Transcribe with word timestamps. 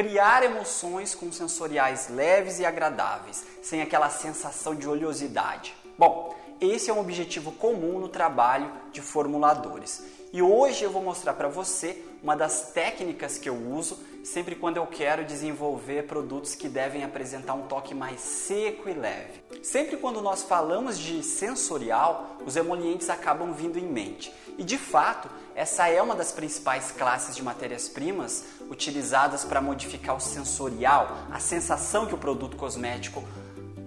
criar 0.00 0.42
emoções 0.42 1.14
com 1.14 1.30
sensoriais 1.30 2.08
leves 2.08 2.58
e 2.58 2.64
agradáveis, 2.64 3.44
sem 3.60 3.82
aquela 3.82 4.08
sensação 4.08 4.74
de 4.74 4.88
oleosidade. 4.88 5.74
Bom, 5.98 6.34
esse 6.58 6.88
é 6.88 6.94
um 6.94 7.00
objetivo 7.00 7.52
comum 7.52 8.00
no 8.00 8.08
trabalho 8.08 8.72
de 8.92 9.02
formuladores. 9.02 10.02
E 10.32 10.40
hoje 10.40 10.84
eu 10.84 10.90
vou 10.90 11.02
mostrar 11.02 11.34
para 11.34 11.48
você 11.48 12.02
uma 12.22 12.36
das 12.36 12.72
técnicas 12.72 13.38
que 13.38 13.48
eu 13.48 13.54
uso 13.54 13.98
sempre 14.22 14.54
quando 14.54 14.76
eu 14.76 14.86
quero 14.86 15.24
desenvolver 15.24 16.06
produtos 16.06 16.54
que 16.54 16.68
devem 16.68 17.02
apresentar 17.02 17.54
um 17.54 17.62
toque 17.62 17.94
mais 17.94 18.20
seco 18.20 18.88
e 18.88 18.92
leve. 18.92 19.42
Sempre 19.62 19.96
quando 19.96 20.20
nós 20.20 20.42
falamos 20.42 20.98
de 20.98 21.22
sensorial, 21.22 22.36
os 22.44 22.56
emolientes 22.56 23.08
acabam 23.08 23.52
vindo 23.52 23.78
em 23.78 23.86
mente. 23.86 24.32
E 24.58 24.62
de 24.62 24.76
fato, 24.76 25.28
essa 25.54 25.88
é 25.88 26.00
uma 26.02 26.14
das 26.14 26.32
principais 26.32 26.90
classes 26.90 27.34
de 27.34 27.42
matérias-primas 27.42 28.44
utilizadas 28.68 29.44
para 29.44 29.60
modificar 29.60 30.14
o 30.14 30.20
sensorial, 30.20 31.16
a 31.30 31.40
sensação 31.40 32.06
que 32.06 32.14
o 32.14 32.18
produto 32.18 32.56
cosmético 32.56 33.24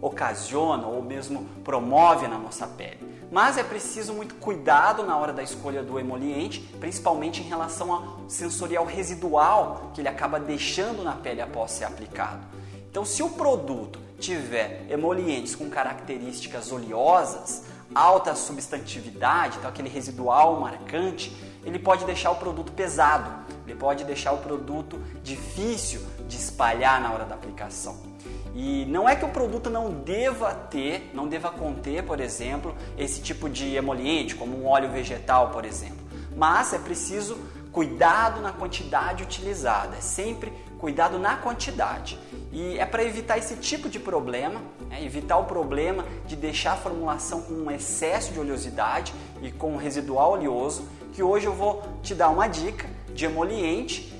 ocasiona 0.01 0.87
ou 0.87 1.01
mesmo 1.01 1.47
promove 1.63 2.27
na 2.27 2.37
nossa 2.37 2.67
pele. 2.67 3.12
Mas 3.33 3.57
é 3.57 3.63
preciso 3.63 4.13
muito 4.13 4.35
cuidado 4.35 5.01
na 5.01 5.17
hora 5.17 5.33
da 5.33 5.41
escolha 5.41 5.81
do 5.81 5.99
emoliente, 5.99 6.59
principalmente 6.79 7.41
em 7.41 7.45
relação 7.45 7.91
ao 7.91 8.29
sensorial 8.29 8.85
residual 8.85 9.89
que 9.91 10.01
ele 10.01 10.07
acaba 10.07 10.39
deixando 10.39 11.03
na 11.03 11.13
pele 11.13 11.41
após 11.41 11.71
ser 11.71 11.85
aplicado. 11.85 12.45
Então, 12.91 13.03
se 13.03 13.23
o 13.23 13.31
produto 13.31 13.97
tiver 14.19 14.85
emolientes 14.87 15.55
com 15.55 15.67
características 15.67 16.71
oleosas, 16.71 17.63
alta 17.95 18.35
substantividade, 18.35 19.57
então 19.57 19.67
aquele 19.67 19.89
residual 19.89 20.59
marcante, 20.59 21.35
ele 21.65 21.79
pode 21.79 22.05
deixar 22.05 22.29
o 22.29 22.35
produto 22.35 22.71
pesado, 22.71 23.31
ele 23.65 23.75
pode 23.75 24.03
deixar 24.03 24.33
o 24.33 24.37
produto 24.37 25.01
difícil 25.23 26.01
de 26.27 26.37
espalhar 26.37 27.01
na 27.01 27.11
hora 27.11 27.25
da 27.25 27.33
aplicação. 27.33 28.12
E 28.55 28.85
não 28.85 29.09
é 29.09 29.15
que 29.15 29.25
o 29.25 29.29
produto 29.29 29.69
não 29.69 29.89
deva 29.89 30.53
ter, 30.53 31.09
não 31.13 31.27
deva 31.27 31.49
conter, 31.49 32.03
por 32.03 32.19
exemplo, 32.19 32.75
esse 32.97 33.21
tipo 33.21 33.49
de 33.49 33.75
emoliente, 33.75 34.35
como 34.35 34.57
um 34.57 34.67
óleo 34.67 34.89
vegetal, 34.89 35.49
por 35.49 35.65
exemplo. 35.65 36.03
Mas 36.35 36.73
é 36.73 36.79
preciso 36.79 37.37
cuidado 37.71 38.39
na 38.41 38.51
quantidade 38.51 39.23
utilizada, 39.23 39.97
é 39.97 40.01
sempre 40.01 40.53
cuidado 40.77 41.17
na 41.17 41.37
quantidade. 41.37 42.19
E 42.51 42.77
é 42.77 42.85
para 42.85 43.03
evitar 43.03 43.37
esse 43.37 43.55
tipo 43.55 43.89
de 43.89 43.99
problema, 43.99 44.61
né? 44.87 45.03
evitar 45.03 45.37
o 45.37 45.45
problema 45.45 46.05
de 46.27 46.35
deixar 46.35 46.73
a 46.73 46.77
formulação 46.77 47.41
com 47.41 47.53
um 47.53 47.71
excesso 47.71 48.31
de 48.31 48.39
oleosidade 48.39 49.13
e 49.41 49.51
com 49.51 49.75
residual 49.75 50.33
oleoso, 50.33 50.87
que 51.13 51.23
hoje 51.23 51.47
eu 51.47 51.53
vou 51.53 51.81
te 52.03 52.13
dar 52.13 52.29
uma 52.29 52.47
dica 52.47 52.87
de 53.13 53.25
emoliente 53.25 54.12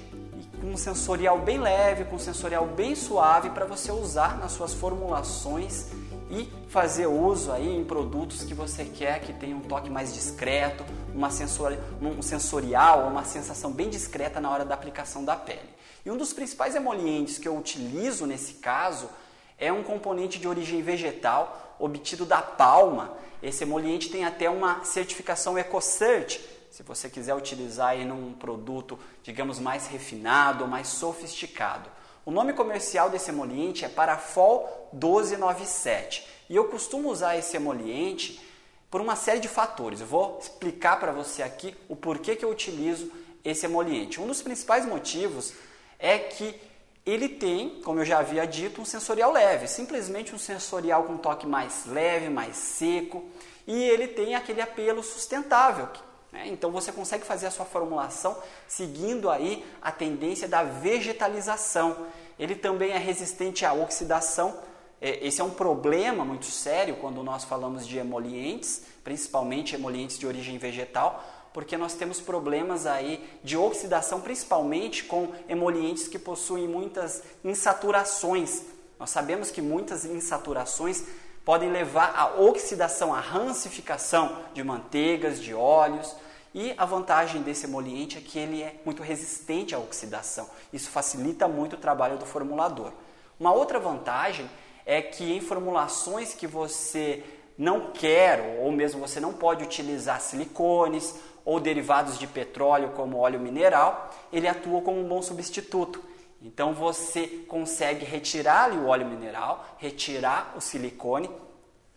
um 0.64 0.78
sensorial 0.78 1.40
bem 1.40 1.60
leve, 1.60 2.06
com 2.06 2.16
um 2.16 2.20
sensorial 2.20 2.66
bem 2.66 2.96
suave 2.96 3.50
para 3.50 3.66
você 3.66 3.92
usar 3.92 4.38
nas 4.38 4.54
suas 4.54 4.74
formulações 4.74 5.88
e 6.32 6.50
fazer 6.70 7.06
uso 7.06 7.52
aí 7.52 7.68
em 7.68 7.84
produtos 7.84 8.44
que 8.44 8.54
você 8.54 8.86
quer 8.86 9.20
que 9.20 9.34
tenha 9.34 9.56
um 9.56 9.60
toque 9.60 9.90
mais 9.90 10.14
discreto, 10.14 10.86
uma 11.14 11.30
sensori 11.30 11.78
um 12.02 12.22
sensorial, 12.22 13.08
uma 13.08 13.26
sensação 13.26 13.72
bem 13.72 13.90
discreta 13.90 14.40
na 14.40 14.50
hora 14.50 14.64
da 14.64 14.74
aplicação 14.74 15.26
da 15.26 15.36
pele. 15.36 15.70
E 16.06 16.10
um 16.10 16.18
dos 16.18 16.32
principais 16.32 16.76
emolientes 16.76 17.38
que 17.38 17.48
eu 17.48 17.58
utilizo 17.58 18.26
nesse 18.26 18.56
caso 18.56 19.10
é 19.58 19.72
um 19.72 19.84
componente 19.84 20.40
de 20.40 20.48
origem 20.48 20.82
vegetal 20.82 21.76
obtido 21.78 22.26
da 22.26 22.42
palma. 22.42 23.14
Esse 23.42 23.64
emoliente 23.64 24.10
tem 24.10 24.24
até 24.24 24.50
uma 24.50 24.84
certificação 24.86 25.58
EcoCert, 25.58 26.40
se 26.74 26.82
você 26.82 27.08
quiser 27.08 27.36
utilizar 27.36 27.96
em 27.96 28.12
um 28.12 28.34
produto, 28.34 28.98
digamos, 29.22 29.60
mais 29.60 29.86
refinado 29.86 30.68
mais 30.68 30.88
sofisticado. 30.88 31.88
O 32.26 32.32
nome 32.32 32.52
comercial 32.52 33.12
desse 33.12 33.30
emoliente 33.30 33.86
é 33.86 33.88
Parafol 33.88 34.90
1297 34.92 36.28
e 36.50 36.56
eu 36.56 36.66
costumo 36.66 37.12
usar 37.12 37.38
esse 37.38 37.56
emoliente 37.56 38.42
por 38.90 39.00
uma 39.00 39.16
série 39.16 39.40
de 39.40 39.48
fatores. 39.48 40.02
Eu 40.02 40.08
vou 40.08 40.40
explicar 40.42 41.00
para 41.00 41.12
você 41.12 41.44
aqui 41.44 41.76
o 41.88 41.96
porquê 41.96 42.36
que 42.36 42.44
eu 42.44 42.50
utilizo 42.50 43.12
esse 43.46 43.68
emoliente. 43.68 44.20
Um 44.20 44.26
dos 44.26 44.42
principais 44.42 44.84
motivos 44.84 45.54
é 46.00 46.18
que 46.18 46.60
ele 47.06 47.30
tem, 47.30 47.82
como 47.84 48.00
eu 48.00 48.06
já 48.06 48.18
havia 48.18 48.48
dito, 48.48 48.82
um 48.82 48.86
sensorial 48.86 49.32
leve, 49.32 49.68
simplesmente 49.68 50.34
um 50.34 50.40
sensorial 50.40 51.04
com 51.04 51.18
toque 51.18 51.46
mais 51.46 51.86
leve, 51.86 52.30
mais 52.30 52.56
seco, 52.56 53.24
e 53.68 53.76
ele 53.76 54.08
tem 54.08 54.34
aquele 54.34 54.60
apelo 54.60 55.04
sustentável, 55.04 55.88
né? 56.34 56.48
Então 56.48 56.72
você 56.72 56.92
consegue 56.92 57.24
fazer 57.24 57.46
a 57.46 57.52
sua 57.52 57.64
formulação 57.64 58.36
seguindo 58.68 59.30
aí 59.30 59.64
a 59.80 59.92
tendência 59.92 60.48
da 60.48 60.64
vegetalização. 60.64 62.08
Ele 62.40 62.56
também 62.56 62.92
é 62.92 62.98
resistente 62.98 63.64
à 63.64 63.72
oxidação. 63.72 64.58
É, 65.00 65.26
esse 65.26 65.40
é 65.40 65.44
um 65.44 65.52
problema 65.52 66.26
muito 66.26 66.48
sério 66.48 66.96
quando 66.96 67.24
nós 67.24 67.44
falamos 67.44 67.88
de 67.88 68.00
emolientes, 68.00 68.82
principalmente 69.04 69.76
emolientes 69.76 70.18
de 70.18 70.26
origem 70.26 70.58
vegetal, 70.58 71.24
porque 71.54 71.78
nós 71.78 71.94
temos 71.94 72.20
problemas 72.20 72.88
aí 72.88 73.24
de 73.44 73.56
oxidação, 73.56 74.20
principalmente 74.20 75.04
com 75.04 75.32
emolientes 75.48 76.08
que 76.08 76.18
possuem 76.18 76.68
muitas 76.68 77.22
insaturações. 77.44 78.64
Nós 79.00 79.12
sabemos 79.12 79.52
que 79.52 79.62
muitas 79.62 80.04
insaturações 80.04 81.04
podem 81.46 81.72
levar 81.72 82.14
à 82.16 82.40
oxidação, 82.40 83.14
à 83.14 83.20
rancificação 83.20 84.38
de 84.54 84.64
manteigas, 84.64 85.42
de 85.42 85.54
óleos. 85.54 86.16
E 86.54 86.74
a 86.78 86.86
vantagem 86.86 87.42
desse 87.42 87.66
emoliente 87.66 88.18
é 88.18 88.22
que 88.22 88.38
ele 88.38 88.62
é 88.62 88.76
muito 88.86 89.02
resistente 89.02 89.74
à 89.74 89.80
oxidação. 89.80 90.48
Isso 90.72 90.90
facilita 90.90 91.48
muito 91.48 91.74
o 91.74 91.80
trabalho 91.80 92.18
do 92.18 92.26
formulador. 92.26 92.92
Uma 93.40 93.52
outra 93.52 93.80
vantagem 93.80 94.50
é 94.86 95.02
que 95.02 95.34
em 95.34 95.42
formulações 95.42 96.34
que 96.34 96.46
você 96.46 97.24
não 97.58 97.92
quer 97.92 98.60
ou 98.62 98.72
mesmo 98.72 99.00
você 99.00 99.20
não 99.20 99.34
pode 99.34 99.64
utilizar 99.64 100.22
silicones 100.22 101.16
ou 101.46 101.60
derivados 101.60 102.18
de 102.18 102.28
petróleo 102.28 102.92
como 102.96 103.18
óleo 103.18 103.40
mineral, 103.40 104.12
ele 104.32 104.48
atua 104.48 104.82
como 104.82 105.00
um 105.00 105.08
bom 105.08 105.22
substituto. 105.22 106.04
Então 106.44 106.74
você 106.74 107.26
consegue 107.48 108.04
retirar 108.04 108.72
o 108.74 108.88
óleo 108.88 109.06
mineral, 109.06 109.66
retirar 109.78 110.54
o 110.58 110.62
silicone 110.62 111.30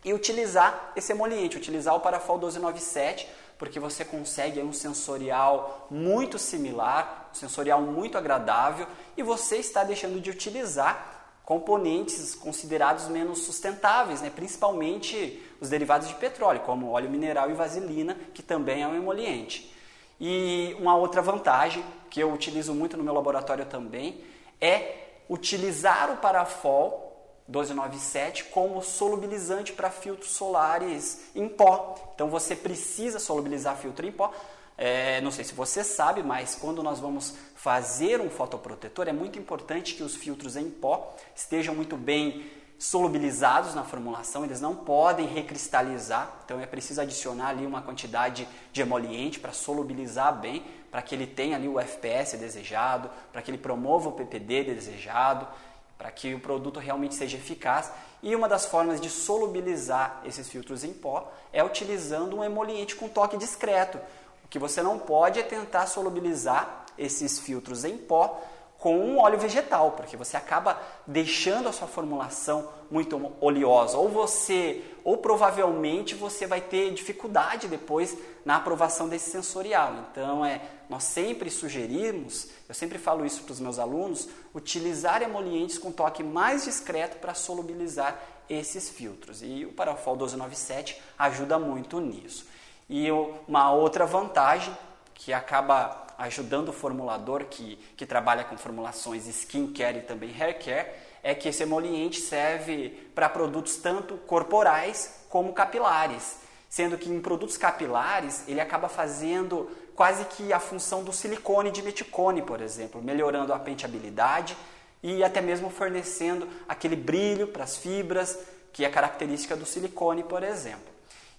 e 0.05 0.13
utilizar 0.13 0.93
esse 0.95 1.11
emoliente, 1.11 1.57
utilizar 1.57 1.93
o 1.93 1.99
Parafol 1.99 2.37
1297, 2.37 3.27
porque 3.57 3.77
você 3.77 4.05
consegue 4.05 4.61
um 4.61 4.71
sensorial 4.71 5.87
muito 5.91 6.39
similar, 6.39 7.29
um 7.31 7.35
sensorial 7.35 7.81
muito 7.81 8.17
agradável 8.17 8.87
e 9.17 9.23
você 9.23 9.57
está 9.57 9.83
deixando 9.83 10.21
de 10.21 10.29
utilizar 10.29 11.15
componentes 11.43 12.33
considerados 12.33 13.07
menos 13.09 13.39
sustentáveis, 13.39 14.21
né? 14.21 14.29
principalmente 14.29 15.41
os 15.59 15.69
derivados 15.69 16.07
de 16.07 16.13
petróleo, 16.15 16.61
como 16.61 16.91
óleo 16.91 17.09
mineral 17.09 17.49
e 17.49 17.53
vaselina, 17.53 18.15
que 18.33 18.43
também 18.43 18.83
é 18.83 18.87
um 18.87 18.95
emoliente. 18.95 19.73
E 20.19 20.75
uma 20.79 20.95
outra 20.95 21.21
vantagem 21.21 21.83
que 22.09 22.19
eu 22.19 22.31
utilizo 22.31 22.73
muito 22.73 22.95
no 22.95 23.03
meu 23.03 23.13
laboratório 23.13 23.65
também 23.65 24.23
é 24.59 24.95
utilizar 25.29 26.11
o 26.11 26.17
parafol 26.17 27.07
1297 27.47 28.45
como 28.45 28.81
solubilizante 28.81 29.71
para 29.71 29.89
filtros 29.89 30.31
solares 30.31 31.29
em 31.33 31.47
pó. 31.47 32.11
Então 32.13 32.29
você 32.29 32.55
precisa 32.55 33.19
solubilizar 33.19 33.77
filtro 33.77 34.05
em 34.05 34.11
pó. 34.11 34.33
É, 34.77 35.21
não 35.21 35.31
sei 35.31 35.43
se 35.43 35.53
você 35.53 35.83
sabe, 35.83 36.21
mas 36.21 36.53
quando 36.53 36.83
nós 36.83 36.99
vamos 36.99 37.33
fazer 37.55 38.21
um 38.21 38.29
fotoprotetor, 38.29 39.07
é 39.07 39.13
muito 39.13 39.39
importante 39.39 39.95
que 39.95 40.03
os 40.03 40.15
filtros 40.15 40.55
em 40.55 40.69
pó 40.69 41.15
estejam 41.35 41.73
muito 41.73 41.97
bem 41.97 42.45
solubilizados 42.79 43.73
na 43.73 43.83
formulação, 43.83 44.45
eles 44.45 44.61
não 44.61 44.75
podem 44.75 45.25
recristalizar, 45.25 46.31
então 46.45 46.59
é 46.59 46.65
preciso 46.65 47.01
adicionar 47.01 47.49
ali 47.49 47.65
uma 47.65 47.81
quantidade 47.81 48.47
de 48.71 48.81
emoliente 48.81 49.39
para 49.39 49.51
solubilizar 49.51 50.39
bem, 50.39 50.63
para 50.91 51.01
que 51.01 51.15
ele 51.15 51.25
tenha 51.25 51.55
ali 51.55 51.67
o 51.67 51.79
FPS 51.79 52.37
desejado, 52.37 53.09
para 53.31 53.41
que 53.41 53.49
ele 53.49 53.57
promova 53.57 54.09
o 54.09 54.11
PPD 54.11 54.63
desejado, 54.65 55.47
para 55.97 56.11
que 56.11 56.35
o 56.35 56.39
produto 56.39 56.79
realmente 56.79 57.15
seja 57.15 57.37
eficaz. 57.37 57.91
E 58.21 58.35
uma 58.35 58.47
das 58.47 58.65
formas 58.65 59.01
de 59.01 59.09
solubilizar 59.09 60.21
esses 60.23 60.47
filtros 60.47 60.83
em 60.83 60.93
pó 60.93 61.31
é 61.51 61.63
utilizando 61.63 62.37
um 62.37 62.43
emoliente 62.43 62.95
com 62.95 63.09
toque 63.09 63.37
discreto. 63.37 63.97
O 64.45 64.47
que 64.47 64.59
você 64.59 64.83
não 64.83 64.99
pode 64.99 65.39
é 65.39 65.43
tentar 65.43 65.87
solubilizar 65.87 66.85
esses 66.97 67.39
filtros 67.39 67.83
em 67.83 67.97
pó 67.97 68.41
com 68.77 68.99
um 68.99 69.19
óleo 69.19 69.39
vegetal, 69.39 69.91
porque 69.91 70.15
você 70.15 70.37
acaba 70.37 70.79
deixando 71.05 71.67
a 71.67 71.73
sua 71.73 71.87
formulação 71.87 72.69
muito 72.91 73.33
oleosa, 73.41 73.97
ou 73.97 74.07
você, 74.07 74.83
ou 75.03 75.17
provavelmente 75.17 76.13
você 76.13 76.45
vai 76.45 76.61
ter 76.61 76.93
dificuldade 76.93 77.67
depois 77.67 78.15
na 78.45 78.57
aprovação 78.57 79.09
desse 79.09 79.31
sensorial. 79.31 80.05
Então, 80.11 80.45
é, 80.45 80.61
nós 80.89 81.03
sempre 81.03 81.49
sugerimos, 81.49 82.49
eu 82.69 82.75
sempre 82.75 82.99
falo 82.99 83.25
isso 83.25 83.41
para 83.43 83.51
os 83.53 83.59
meus 83.59 83.79
alunos, 83.79 84.29
utilizar 84.53 85.21
emolientes 85.23 85.77
com 85.77 85.91
toque 85.91 86.23
mais 86.23 86.65
discreto 86.65 87.17
para 87.17 87.33
solubilizar 87.33 88.17
esses 88.47 88.89
filtros. 88.89 89.41
E 89.41 89.65
o 89.65 89.73
Parafol 89.73 90.13
1297 90.15 91.01
ajuda 91.17 91.57
muito 91.57 91.99
nisso. 91.99 92.45
E 92.89 93.09
uma 93.47 93.71
outra 93.71 94.05
vantagem 94.05 94.75
que 95.13 95.33
acaba 95.33 96.06
ajudando 96.17 96.69
o 96.69 96.73
formulador 96.73 97.45
que, 97.45 97.77
que 97.95 98.05
trabalha 98.05 98.43
com 98.43 98.57
formulações 98.57 99.27
skincare 99.27 99.99
e 99.99 100.01
também 100.01 100.31
hair 100.31 100.57
care, 100.59 100.87
é 101.23 101.35
que 101.35 101.49
esse 101.49 101.63
emoliente 101.63 102.19
serve 102.19 102.89
para 103.13 103.29
produtos 103.29 103.77
tanto 103.77 104.15
corporais 104.17 105.25
como 105.29 105.53
capilares, 105.53 106.37
sendo 106.69 106.97
que 106.97 107.09
em 107.09 107.19
produtos 107.19 107.57
capilares 107.57 108.43
ele 108.47 108.61
acaba 108.61 108.87
fazendo 108.87 109.69
quase 109.95 110.25
que 110.25 110.53
a 110.53 110.59
função 110.59 111.03
do 111.03 111.11
silicone 111.11 111.71
de 111.71 111.81
meticone, 111.81 112.41
por 112.41 112.61
exemplo, 112.61 113.01
melhorando 113.01 113.53
a 113.53 113.59
penteabilidade 113.59 114.55
e 115.01 115.23
até 115.23 115.41
mesmo 115.41 115.69
fornecendo 115.69 116.47
aquele 116.67 116.95
brilho 116.95 117.47
para 117.47 117.63
as 117.63 117.77
fibras, 117.77 118.37
que 118.71 118.85
é 118.85 118.89
característica 118.89 119.55
do 119.55 119.65
silicone, 119.65 120.23
por 120.23 120.43
exemplo. 120.43 120.93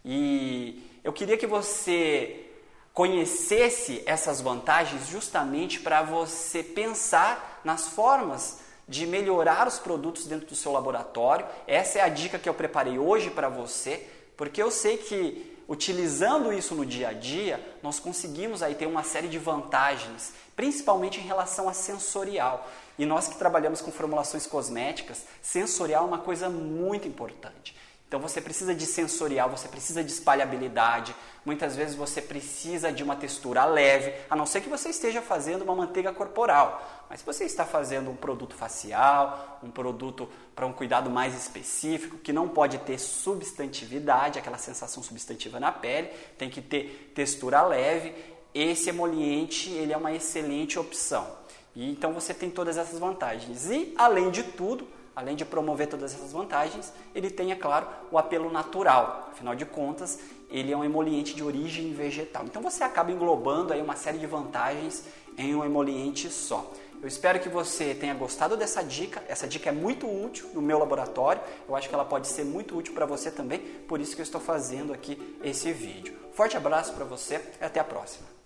E 0.05 1.01
eu 1.05 1.13
queria 1.13 1.37
que 1.37 1.47
você 1.47 2.48
conhecesse 2.99 4.03
essas 4.07 4.41
vantagens 4.41 5.07
justamente 5.07 5.79
para 5.79 6.03
você 6.03 6.65
pensar 6.65 7.61
nas 7.63 7.87
formas 7.87 8.59
de 8.89 9.07
melhorar 9.07 9.69
os 9.69 9.79
produtos 9.79 10.27
dentro 10.27 10.49
do 10.49 10.57
seu 10.57 10.73
laboratório. 10.73 11.47
Essa 11.69 12.01
é 12.01 12.03
a 12.03 12.09
dica 12.09 12.41
que 12.41 12.49
eu 12.49 12.55
preparei 12.55 12.99
hoje 12.99 13.31
para 13.31 13.49
você, 13.49 14.05
porque 14.37 14.61
eu 14.61 14.69
sei 14.73 14.97
que 14.97 15.63
utilizando 15.69 16.53
isso 16.53 16.75
no 16.75 16.85
dia 16.85 17.11
a 17.11 17.13
dia, 17.13 17.65
nós 17.85 18.01
conseguimos 18.01 18.65
aí 18.65 18.75
ter 18.75 18.87
uma 18.87 19.05
série 19.05 19.29
de 19.29 19.39
vantagens, 19.39 20.33
principalmente 20.57 21.21
em 21.21 21.25
relação 21.25 21.69
a 21.69 21.73
sensorial. 21.73 22.69
E 22.99 23.07
nós 23.07 23.29
que 23.29 23.39
trabalhamos 23.39 23.81
com 23.81 23.93
formulações 23.93 24.45
cosméticas, 24.45 25.25
sensorial 25.41 26.03
é 26.03 26.09
uma 26.09 26.19
coisa 26.19 26.51
muito 26.51 27.07
importante. 27.07 27.77
Então 28.09 28.19
você 28.19 28.41
precisa 28.41 28.75
de 28.75 28.87
sensorial, 28.87 29.51
você 29.51 29.69
precisa 29.69 30.03
de 30.03 30.11
espalhabilidade, 30.11 31.15
muitas 31.45 31.77
vezes 31.77 31.95
você 31.95 32.23
precisa 32.23 32.91
de 32.91 33.03
uma 33.03 33.15
textura 33.15 33.67
leve, 33.67 34.15
a 34.31 34.35
não 34.35 34.47
ser 34.47 34.63
que 34.63 34.69
você 34.69 34.89
esteja 34.89 35.21
fazendo 35.21 35.61
uma 35.61 35.77
manteiga 35.77 36.11
corporal. 36.11 37.07
Mas 37.11 37.21
se 37.21 37.27
você 37.27 37.45
está 37.45 37.67
fazendo 37.67 38.11
um 38.11 38.17
produto 38.17 38.55
facial, 38.55 39.61
um 39.63 39.71
produto 39.71 40.27
para 40.57 40.67
um 40.67 40.73
cuidado 40.73 41.11
mais 41.11 41.35
específico, 41.35 42.17
que 42.17 42.33
não 42.33 42.49
pode 42.49 42.79
ter 42.79 42.99
substantividade, 42.99 44.39
aquela 44.39 44.57
sensação 44.57 45.03
substantiva 45.03 45.61
na 45.61 45.71
pele, 45.71 46.09
tem 46.39 46.49
que 46.49 46.63
ter 46.63 47.13
textura 47.15 47.61
leve, 47.61 48.15
esse 48.55 48.89
emoliente 48.89 49.69
ele 49.69 49.93
é 49.93 49.97
uma 49.99 50.15
excelente 50.15 50.79
opção. 50.79 51.27
E 51.77 51.91
então 51.91 52.15
você 52.15 52.33
tem 52.33 52.49
todas 52.49 52.79
essas 52.79 52.99
vantagens. 52.99 53.71
E 53.71 53.93
além 53.99 54.31
de 54.31 54.45
tudo, 54.45 54.89
além 55.19 55.35
de 55.35 55.45
promover 55.45 55.89
todas 55.89 56.15
essas 56.15 56.33
vantagens, 56.33 56.93
ele 57.13 57.29
tem, 57.29 57.51
é 57.51 57.57
claro, 57.57 57.89
o 58.09 58.17
apelo 58.17 58.53
natural. 58.53 59.31
Afinal 59.33 59.53
de 59.53 59.67
contas, 59.67 60.21
ele 60.49 60.73
é 60.73 60.77
um 60.77 60.85
emoliente 60.85 61.35
de 61.35 61.43
origem 61.43 61.93
vegetal. 61.93 62.45
Então 62.45 62.63
você 62.63 62.85
acaba 62.85 63.11
englobando 63.11 63.73
aí 63.73 63.83
uma 63.83 63.97
série 63.97 64.17
de 64.17 64.27
vantagens 64.29 65.03
em 65.37 65.57
um 65.57 65.65
emoliente 65.65 66.31
só. 66.31 66.71
Eu 67.03 67.09
espero 67.09 67.41
que 67.41 67.49
você 67.49 67.97
tenha 67.97 68.15
gostado 68.15 68.57
dessa 68.57 68.81
dica. 68.81 69.21
Essa 69.27 69.49
dica 69.49 69.71
é 69.71 69.73
muito 69.73 70.07
útil 70.07 70.51
no 70.55 70.63
meu 70.63 70.79
laboratório. 70.79 71.43
Eu 71.69 71.75
acho 71.75 71.89
que 71.89 71.95
ela 71.97 72.05
pode 72.05 72.29
ser 72.29 72.45
muito 72.45 72.79
útil 72.79 72.95
para 72.95 73.05
você 73.05 73.29
também, 73.29 73.59
por 73.89 74.01
isso 74.01 74.15
que 74.15 74.21
eu 74.21 74.25
estou 74.25 74.41
fazendo 74.41 74.93
aqui 74.93 75.37
esse 75.43 75.73
vídeo. 75.73 76.17
Forte 76.33 76.57
abraço 76.57 76.93
para 76.93 77.05
você 77.05 77.43
e 77.61 77.65
até 77.65 77.81
a 77.81 77.85
próxima. 77.85 78.38